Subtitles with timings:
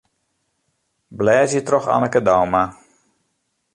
[1.17, 2.63] Blêdzje troch Anneke Douma.